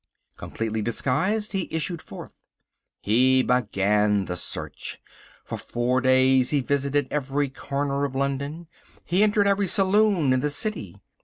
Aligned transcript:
Completely 0.35 0.81
disguised, 0.81 1.51
he 1.51 1.67
issued 1.71 2.01
forth. 2.01 2.33
He 3.03 3.43
began 3.43 4.25
the 4.25 4.35
search. 4.35 4.99
For 5.45 5.59
four 5.59 6.01
days 6.01 6.49
he 6.49 6.61
visited 6.61 7.07
every 7.11 7.49
corner 7.49 8.03
of 8.03 8.15
London. 8.15 8.67
He 9.05 9.21
entered 9.21 9.45
every 9.47 9.67
saloon 9.67 10.33
in 10.33 10.39
the 10.39 10.49
city. 10.49 10.95